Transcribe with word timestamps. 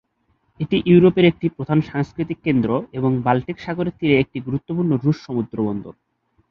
এটি 0.59 0.77
ইউরোপের 0.85 1.25
একটি 1.25 1.47
প্রধান 1.49 1.79
সাংস্কৃতিক 1.81 2.39
কেন্দ্র 2.43 2.69
এবং 2.93 3.11
বাল্টিক 3.25 3.57
সাগরের 3.59 3.97
তীরে 3.99 4.15
একটি 4.19 4.37
গুরুত্বপূর্ণ 4.39 4.91
রুশ 4.95 5.17
সমুদ্র 5.27 5.57
বন্দর। 5.67 5.93